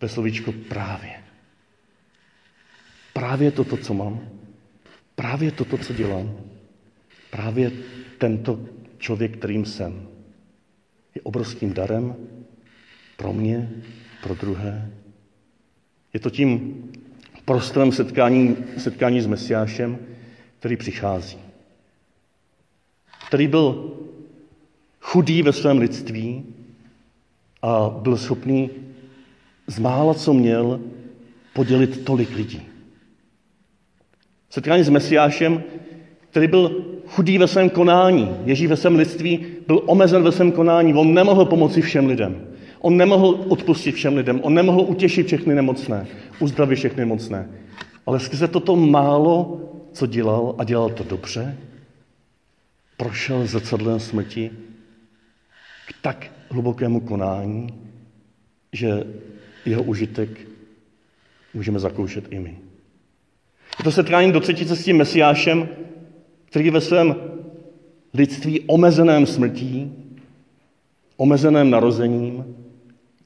ve 0.00 0.08
slovíčko 0.08 0.52
právě. 0.68 1.22
Právě 3.12 3.50
toto, 3.50 3.76
co 3.76 3.94
mám, 3.94 4.28
právě 5.14 5.50
toto, 5.52 5.78
co 5.78 5.92
dělám, 5.92 6.38
právě 7.30 7.72
tento 8.18 8.60
člověk, 8.98 9.38
kterým 9.38 9.64
jsem, 9.64 10.08
je 11.14 11.22
obrovským 11.22 11.72
darem 11.72 12.16
pro 13.16 13.32
mě, 13.32 13.70
pro 14.22 14.34
druhé. 14.34 14.90
Je 16.12 16.20
to 16.20 16.30
tím 16.30 16.82
prostorem 17.44 17.92
setkání, 17.92 18.56
setkání 18.78 19.20
s 19.20 19.26
Mesiášem, 19.26 19.98
který 20.58 20.76
přichází. 20.76 21.38
Který 23.28 23.48
byl 23.48 23.92
chudý 25.00 25.42
ve 25.42 25.52
svém 25.52 25.78
lidství 25.78 26.44
a 27.62 27.88
byl 27.88 28.16
schopný 28.16 28.70
z 29.66 29.78
mála, 29.78 30.14
co 30.14 30.32
měl, 30.32 30.80
podělit 31.52 32.04
tolik 32.04 32.36
lidí. 32.36 32.62
Setkání 34.50 34.82
s 34.82 34.88
Mesiášem, 34.88 35.62
který 36.30 36.46
byl 36.46 36.84
chudý 37.06 37.38
ve 37.38 37.48
svém 37.48 37.70
konání. 37.70 38.36
Ježíš 38.44 38.66
ve 38.66 38.76
svém 38.76 38.96
lidství 38.96 39.46
byl 39.66 39.82
omezen 39.86 40.22
ve 40.22 40.32
svém 40.32 40.52
konání. 40.52 40.94
On 40.94 41.14
nemohl 41.14 41.44
pomoci 41.44 41.82
všem 41.82 42.06
lidem. 42.06 42.53
On 42.84 42.96
nemohl 42.96 43.44
odpustit 43.48 43.94
všem 43.94 44.16
lidem. 44.16 44.40
On 44.42 44.54
nemohl 44.54 44.80
utěšit 44.80 45.26
všechny 45.26 45.54
nemocné, 45.54 46.06
uzdravit 46.38 46.76
všechny 46.76 47.00
nemocné. 47.00 47.48
Ale 48.06 48.20
skrze 48.20 48.48
toto 48.48 48.76
málo, 48.76 49.60
co 49.92 50.06
dělal, 50.06 50.54
a 50.58 50.64
dělal 50.64 50.90
to 50.90 51.04
dobře, 51.04 51.58
prošel 52.96 53.46
zrcadlem 53.46 54.00
smrti 54.00 54.50
k 55.88 55.94
tak 56.02 56.30
hlubokému 56.50 57.00
konání, 57.00 57.68
že 58.72 59.04
jeho 59.66 59.82
užitek 59.82 60.48
můžeme 61.54 61.78
zakoušet 61.78 62.24
i 62.30 62.38
my. 62.38 62.58
Je 63.78 63.84
to 63.84 63.92
setkání 63.92 64.32
do 64.32 64.40
třetice 64.40 64.76
s 64.76 64.84
tím 64.84 64.96
Mesiášem, 64.96 65.68
který 66.44 66.70
ve 66.70 66.80
svém 66.80 67.16
lidství 68.14 68.60
omezeném 68.60 69.26
smrtí, 69.26 69.92
omezeném 71.16 71.70
narozením, 71.70 72.44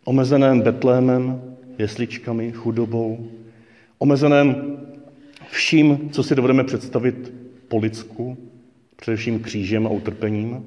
omezeném 0.08 0.60
Betlémem, 0.60 1.42
jesličkami, 1.78 2.52
chudobou, 2.52 3.28
omezeném 3.98 4.78
vším, 5.50 6.10
co 6.10 6.22
si 6.22 6.34
dovedeme 6.34 6.64
představit 6.64 7.32
po 7.68 7.78
lidsku, 7.78 8.36
především 8.96 9.40
křížem 9.40 9.86
a 9.86 9.90
utrpením, 9.90 10.64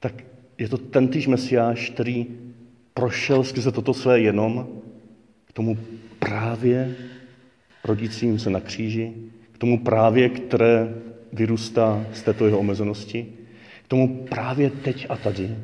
tak 0.00 0.24
je 0.58 0.68
to 0.68 0.78
tentýž 0.78 1.26
Mesiáš, 1.26 1.90
který 1.90 2.26
prošel 2.94 3.44
skrze 3.44 3.72
toto 3.72 3.94
své 3.94 4.20
jenom 4.20 4.68
k 5.46 5.52
tomu 5.52 5.78
právě 6.18 6.96
rodícím 7.84 8.38
se 8.38 8.50
na 8.50 8.60
kříži, 8.60 9.12
k 9.52 9.58
tomu 9.58 9.78
právě, 9.78 10.28
které 10.28 10.94
vyrůstá 11.32 12.06
z 12.12 12.22
této 12.22 12.46
jeho 12.46 12.58
omezenosti, 12.58 13.26
k 13.84 13.88
tomu 13.88 14.26
právě 14.28 14.70
teď 14.70 15.06
a 15.08 15.16
tady, 15.16 15.56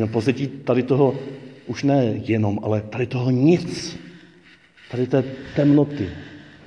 na 0.00 0.06
pozadí 0.06 0.46
tady 0.46 0.82
toho 0.82 1.18
už 1.66 1.82
ne 1.82 2.04
jenom, 2.04 2.58
ale 2.62 2.80
tady 2.80 3.06
toho 3.06 3.30
nic, 3.30 3.98
tady 4.90 5.06
té 5.06 5.22
temnoty, 5.56 6.10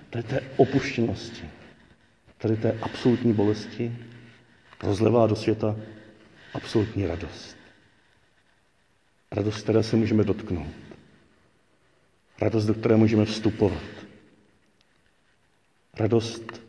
tady 0.09 0.23
té 0.23 0.41
opuštěnosti, 0.57 1.49
tady 2.37 2.57
té 2.57 2.77
absolutní 2.81 3.33
bolesti, 3.33 3.97
rozlevá 4.83 5.27
do 5.27 5.35
světa 5.35 5.75
absolutní 6.53 7.07
radost. 7.07 7.57
Radost, 9.31 9.63
které 9.63 9.83
se 9.83 9.95
můžeme 9.95 10.23
dotknout. 10.23 10.67
Radost, 12.41 12.65
do 12.65 12.73
které 12.73 12.95
můžeme 12.95 13.25
vstupovat. 13.25 13.83
Radost 15.93 16.61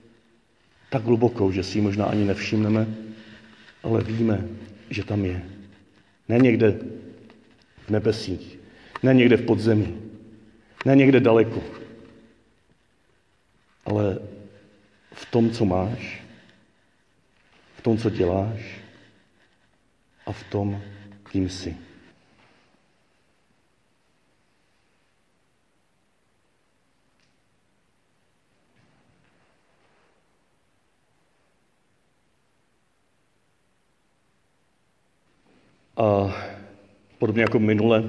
tak 0.90 1.04
hlubokou, 1.04 1.52
že 1.52 1.62
si 1.62 1.78
ji 1.78 1.82
možná 1.82 2.04
ani 2.04 2.24
nevšimneme, 2.24 2.86
ale 3.82 4.04
víme, 4.04 4.48
že 4.90 5.04
tam 5.04 5.24
je. 5.24 5.42
Ne 6.28 6.38
někde 6.38 6.78
v 7.86 7.90
nebesích, 7.90 8.58
ne 9.02 9.14
někde 9.14 9.36
v 9.36 9.46
podzemí, 9.46 10.02
ne 10.84 10.96
někde 10.96 11.20
daleko, 11.20 11.62
ale 13.84 14.18
v 15.12 15.30
tom, 15.30 15.50
co 15.50 15.64
máš, 15.64 16.22
v 17.76 17.82
tom, 17.82 17.98
co 17.98 18.10
děláš 18.10 18.80
a 20.26 20.32
v 20.32 20.44
tom, 20.44 20.82
kým 21.30 21.48
jsi. 21.48 21.85
A 35.96 36.34
podobně 37.18 37.42
jako 37.42 37.58
minule, 37.58 38.04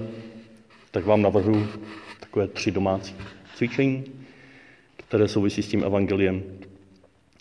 tak 0.92 1.06
vám 1.06 1.22
navrhu 1.22 1.68
takové 2.20 2.48
tři 2.48 2.72
domácí 2.72 3.16
cvičení, 3.56 4.04
které 4.98 5.28
souvisí 5.28 5.64
s 5.64 5.68
tím 5.68 5.84
evangeliem 5.84 6.44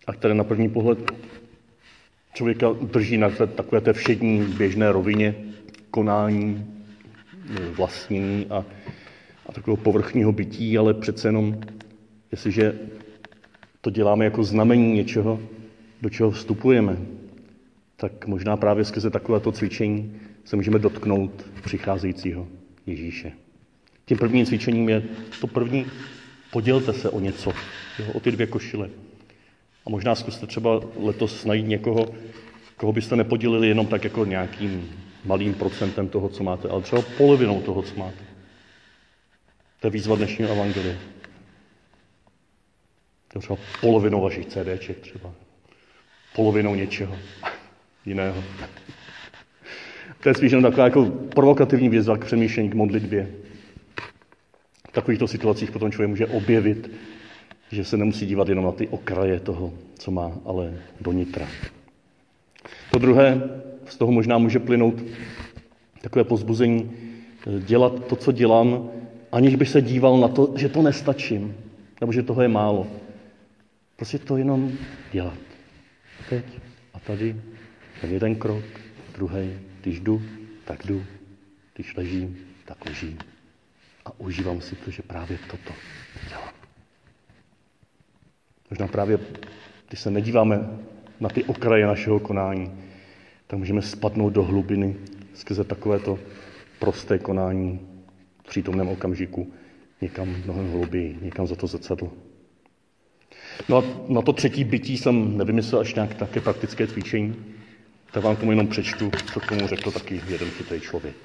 a 0.06 0.12
které 0.12 0.34
na 0.34 0.44
první 0.44 0.68
pohled 0.68 0.98
člověka 2.34 2.72
drží 2.82 3.16
na 3.18 3.30
takové 3.30 3.80
té 3.80 3.92
všední 3.92 4.38
běžné 4.44 4.92
rovině 4.92 5.34
konání, 5.90 6.66
vlastnění 7.70 8.46
a, 8.50 8.64
a 9.46 9.52
takového 9.52 9.76
povrchního 9.76 10.32
bytí, 10.32 10.78
ale 10.78 10.94
přece 10.94 11.28
jenom, 11.28 11.60
jestliže 12.32 12.78
to 13.80 13.90
děláme 13.90 14.24
jako 14.24 14.44
znamení 14.44 14.92
něčeho, 14.92 15.40
do 16.02 16.10
čeho 16.10 16.30
vstupujeme, 16.30 16.96
tak 17.96 18.26
možná 18.26 18.56
právě 18.56 18.84
skrze 18.84 19.10
takovéto 19.10 19.52
cvičení 19.52 20.20
se 20.46 20.56
můžeme 20.56 20.78
dotknout 20.78 21.44
přicházejícího 21.64 22.48
Ježíše. 22.86 23.32
Tím 24.04 24.18
prvním 24.18 24.46
cvičením 24.46 24.88
je 24.88 25.02
to 25.40 25.46
první, 25.46 25.86
podělte 26.50 26.92
se 26.92 27.10
o 27.10 27.20
něco, 27.20 27.52
jo, 27.98 28.12
o 28.12 28.20
ty 28.20 28.30
dvě 28.30 28.46
košile. 28.46 28.90
A 29.86 29.90
možná 29.90 30.14
zkuste 30.14 30.46
třeba 30.46 30.80
letos 30.96 31.44
najít 31.44 31.66
někoho, 31.66 32.14
koho 32.76 32.92
byste 32.92 33.16
nepodělili 33.16 33.68
jenom 33.68 33.86
tak 33.86 34.04
jako 34.04 34.24
nějakým 34.24 34.90
malým 35.24 35.54
procentem 35.54 36.08
toho, 36.08 36.28
co 36.28 36.44
máte, 36.44 36.68
ale 36.68 36.82
třeba 36.82 37.02
polovinou 37.02 37.62
toho, 37.62 37.82
co 37.82 37.94
máte. 37.96 38.24
To 39.80 39.86
je 39.86 39.90
výzva 39.90 40.16
dnešního 40.16 40.50
evangelia. 40.50 40.96
To 43.32 43.38
třeba 43.40 43.58
polovinou 43.80 44.20
vašich 44.20 44.46
CDček 44.46 44.98
třeba. 44.98 45.32
Polovinou 46.34 46.74
něčeho 46.74 47.16
jiného. 48.06 48.44
To 50.22 50.28
je 50.28 50.34
spíš 50.34 50.52
jenom 50.52 50.62
taková 50.62 50.84
jako 50.84 51.04
provokativní 51.34 51.88
výzva 51.88 52.18
k 52.18 52.24
přemýšlení, 52.24 52.70
k 52.70 52.74
modlitbě. 52.74 53.30
V 54.88 54.92
takovýchto 54.92 55.28
situacích 55.28 55.70
potom 55.70 55.92
člověk 55.92 56.10
může 56.10 56.26
objevit, 56.26 56.90
že 57.72 57.84
se 57.84 57.96
nemusí 57.96 58.26
dívat 58.26 58.48
jenom 58.48 58.64
na 58.64 58.72
ty 58.72 58.88
okraje 58.88 59.40
toho, 59.40 59.72
co 59.98 60.10
má, 60.10 60.32
ale 60.44 60.74
do 61.00 61.12
nitra. 61.12 61.48
To 62.90 62.98
druhé, 62.98 63.42
z 63.86 63.96
toho 63.96 64.12
možná 64.12 64.38
může 64.38 64.58
plynout 64.58 65.04
takové 66.00 66.24
pozbuzení, 66.24 66.90
dělat 67.60 68.06
to, 68.06 68.16
co 68.16 68.32
dělám, 68.32 68.90
aniž 69.32 69.56
bych 69.56 69.68
se 69.68 69.82
díval 69.82 70.20
na 70.20 70.28
to, 70.28 70.52
že 70.56 70.68
to 70.68 70.82
nestačím, 70.82 71.54
nebo 72.00 72.12
že 72.12 72.22
toho 72.22 72.42
je 72.42 72.48
málo. 72.48 72.86
Prostě 73.96 74.18
to 74.18 74.36
jenom 74.36 74.72
dělat. 75.12 75.38
Teď 76.28 76.44
a 76.94 76.98
tady, 77.00 77.36
ten 78.00 78.10
jeden 78.12 78.34
krok, 78.34 78.64
druhý, 79.16 79.58
když 79.80 80.00
jdu, 80.00 80.22
tak 80.64 80.86
jdu, 80.86 81.04
když 81.74 81.96
ležím, 81.96 82.38
tak 82.64 82.84
ležím. 82.84 83.18
A 84.04 84.20
užívám 84.20 84.60
si 84.60 84.76
to, 84.76 84.90
že 84.90 85.02
právě 85.02 85.38
toto 85.50 85.72
dělám. 86.28 86.54
Možná 88.70 88.88
právě, 88.88 89.18
když 89.88 90.00
se 90.00 90.10
nedíváme 90.10 90.68
na 91.20 91.28
ty 91.28 91.44
okraje 91.44 91.86
našeho 91.86 92.20
konání, 92.20 92.72
tak 93.46 93.58
můžeme 93.58 93.82
spadnout 93.82 94.32
do 94.32 94.42
hlubiny 94.42 94.96
skrze 95.34 95.64
takovéto 95.64 96.18
prosté 96.78 97.18
konání 97.18 97.80
v 98.40 98.48
přítomném 98.48 98.88
okamžiku 98.88 99.52
někam 100.00 100.28
mnohem 100.44 100.70
hlouběji, 100.70 101.18
někam 101.22 101.46
za 101.46 101.56
to 101.56 101.66
zrcadlo. 101.66 102.12
No 103.68 103.76
a 103.76 103.84
na 104.08 104.22
to 104.22 104.32
třetí 104.32 104.64
bytí 104.64 104.98
jsem 104.98 105.38
nevymyslel 105.38 105.80
až 105.80 105.94
nějak 105.94 106.14
také 106.14 106.40
praktické 106.40 106.86
cvičení, 106.86 107.36
tak 108.10 108.22
vám 108.22 108.36
tomu 108.36 108.52
jenom 108.52 108.68
přečtu, 108.68 109.10
co 109.32 109.40
tomu 109.40 109.68
řekl 109.68 109.90
taky 109.90 110.22
jeden 110.28 110.50
chytrý 110.50 110.80
člověk. 110.80 111.16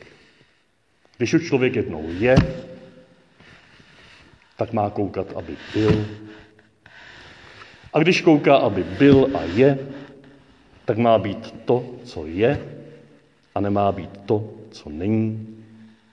Když 1.18 1.34
už 1.34 1.48
člověk 1.48 1.76
jednou 1.76 2.10
je, 2.20 2.36
tak 4.58 4.74
má 4.74 4.90
koukat, 4.90 5.34
aby 5.36 5.58
byl. 5.74 6.06
A 7.94 8.00
když 8.00 8.22
kouká, 8.22 8.56
aby 8.58 8.84
byl 8.84 9.30
a 9.34 9.44
je, 9.44 9.80
tak 10.86 10.98
má 10.98 11.18
být 11.18 11.52
to, 11.66 11.96
co 12.04 12.26
je, 12.26 12.78
a 13.56 13.60
nemá 13.60 13.92
být 13.92 14.18
to, 14.26 14.54
co 14.72 14.90
není, 14.90 15.58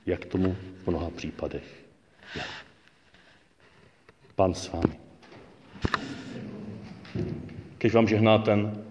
jak 0.07 0.25
tomu 0.25 0.57
v 0.85 0.87
mnoha 0.87 1.11
případech 1.11 1.85
je. 2.37 2.43
Pán 4.35 4.55
s 4.55 4.73
vámi. 4.73 4.99
Kež 7.79 7.95
vám 7.95 8.09
žehná 8.09 8.39
ten, 8.39 8.85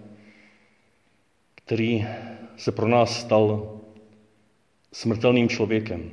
který 1.67 2.07
se 2.57 2.71
pro 2.71 2.87
nás 2.87 3.19
stal 3.19 3.79
smrtelným 4.93 5.49
člověkem, 5.49 6.11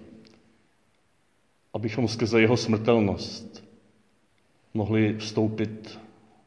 abychom 1.74 2.08
skrze 2.08 2.40
jeho 2.40 2.56
smrtelnost 2.56 3.64
mohli 4.74 5.18
vstoupit 5.18 6.00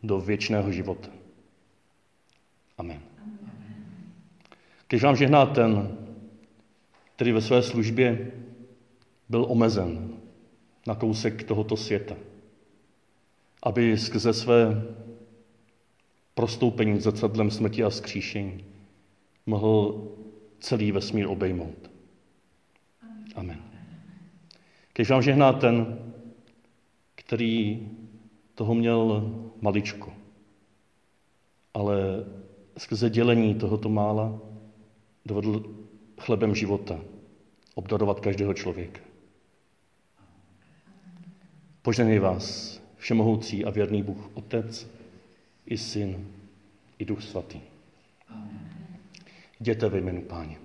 do 0.03 0.19
věčného 0.19 0.71
života. 0.71 1.09
Amen. 2.77 3.01
Kež 4.87 5.03
vám 5.03 5.15
žehná 5.15 5.45
ten, 5.45 5.97
který 7.15 7.31
ve 7.31 7.41
své 7.41 7.63
službě 7.63 8.31
byl 9.29 9.45
omezen 9.49 10.17
na 10.87 10.95
kousek 10.95 11.43
tohoto 11.43 11.77
světa, 11.77 12.15
aby 13.63 13.97
skrze 13.97 14.33
své 14.33 14.83
prostoupení 16.35 16.99
zrcadlem 16.99 17.51
smrti 17.51 17.83
a 17.83 17.89
skříšení 17.89 18.76
mohl 19.47 20.07
celý 20.59 20.91
vesmír 20.91 21.27
obejmout. 21.27 21.91
Amen. 23.35 23.63
Kež 24.93 25.09
vám 25.09 25.21
žehná 25.21 25.53
ten, 25.53 25.99
který 27.15 27.87
toho 28.55 28.75
měl 28.75 29.31
maličko, 29.61 30.13
ale 31.73 32.25
skrze 32.77 33.09
dělení 33.09 33.55
tohoto 33.55 33.89
mála 33.89 34.39
dovedl 35.25 35.75
chlebem 36.19 36.55
života 36.55 36.99
obdarovat 37.75 38.19
každého 38.19 38.53
člověka. 38.53 39.01
Poženej 41.81 42.19
vás, 42.19 42.77
všemohoucí 42.97 43.65
a 43.65 43.69
věrný 43.69 44.03
Bůh, 44.03 44.29
Otec 44.33 44.87
i 45.65 45.77
Syn 45.77 46.27
i 46.99 47.05
Duch 47.05 47.23
Svatý. 47.23 47.59
Jděte 49.59 49.89
ve 49.89 49.97
jménu 49.97 50.21
páně. 50.21 50.57